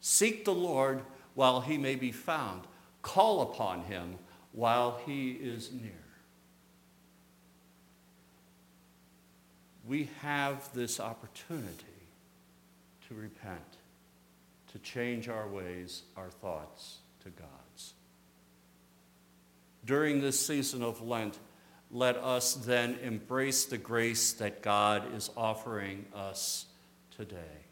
Seek 0.00 0.44
the 0.44 0.54
Lord 0.54 1.02
while 1.34 1.60
he 1.60 1.76
may 1.76 1.94
be 1.94 2.10
found, 2.10 2.62
call 3.02 3.42
upon 3.42 3.82
him 3.82 4.16
while 4.52 4.98
he 5.04 5.32
is 5.32 5.70
near. 5.72 5.92
We 9.86 10.08
have 10.22 10.72
this 10.72 10.98
opportunity 10.98 11.84
to 13.08 13.14
repent, 13.14 13.60
to 14.72 14.78
change 14.78 15.28
our 15.28 15.46
ways, 15.46 16.02
our 16.16 16.30
thoughts 16.30 16.98
to 17.26 17.30
God's. 17.30 17.94
During 19.84 20.20
this 20.20 20.44
season 20.44 20.82
of 20.82 21.02
Lent, 21.02 21.38
let 21.90 22.16
us 22.16 22.54
then 22.54 22.98
embrace 23.02 23.64
the 23.64 23.78
grace 23.78 24.32
that 24.34 24.62
God 24.62 25.14
is 25.14 25.30
offering 25.36 26.06
us 26.14 26.66
today. 27.16 27.64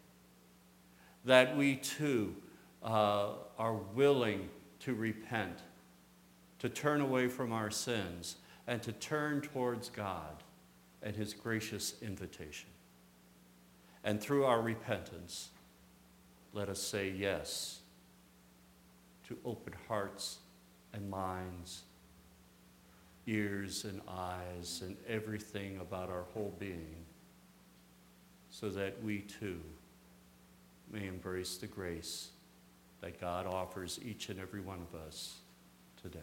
That 1.24 1.56
we 1.56 1.76
too 1.76 2.34
uh, 2.82 3.30
are 3.58 3.74
willing 3.74 4.48
to 4.80 4.94
repent, 4.94 5.60
to 6.58 6.68
turn 6.68 7.00
away 7.00 7.28
from 7.28 7.52
our 7.52 7.70
sins, 7.70 8.36
and 8.66 8.82
to 8.82 8.92
turn 8.92 9.40
towards 9.40 9.88
God 9.88 10.42
and 11.02 11.14
His 11.14 11.32
gracious 11.32 11.94
invitation. 12.02 12.70
And 14.02 14.20
through 14.20 14.44
our 14.44 14.60
repentance, 14.60 15.50
let 16.52 16.68
us 16.68 16.80
say 16.80 17.10
yes 17.10 17.80
to 19.28 19.36
open 19.44 19.74
hearts 19.88 20.38
and 20.92 21.08
minds 21.08 21.82
ears 23.26 23.84
and 23.84 24.00
eyes 24.08 24.82
and 24.84 24.96
everything 25.08 25.78
about 25.78 26.10
our 26.10 26.24
whole 26.34 26.54
being 26.58 27.04
so 28.50 28.68
that 28.68 29.02
we 29.02 29.20
too 29.20 29.60
may 30.92 31.06
embrace 31.06 31.56
the 31.56 31.66
grace 31.66 32.30
that 33.00 33.20
God 33.20 33.46
offers 33.46 33.98
each 34.04 34.28
and 34.28 34.38
every 34.38 34.60
one 34.60 34.80
of 34.80 35.00
us 35.06 35.38
today. 36.00 36.18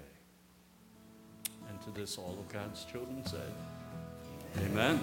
And 1.70 1.82
to 1.82 1.92
this, 2.00 2.18
all 2.18 2.38
of 2.40 2.52
God's 2.52 2.86
children 2.86 3.26
said, 3.26 3.52
Amen. 4.66 5.00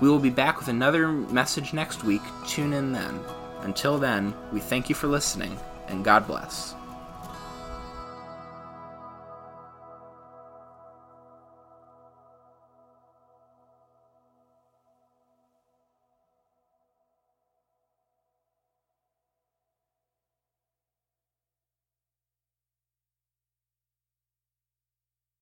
We 0.00 0.08
will 0.08 0.18
be 0.18 0.30
back 0.30 0.58
with 0.58 0.68
another 0.68 1.08
message 1.08 1.74
next 1.74 2.04
week. 2.04 2.22
Tune 2.46 2.72
in 2.72 2.92
then. 2.92 3.20
Until 3.60 3.98
then, 3.98 4.34
we 4.52 4.60
thank 4.60 4.88
you 4.88 4.94
for 4.94 5.06
listening, 5.06 5.58
and 5.88 6.04
God 6.04 6.26
bless. 6.26 6.74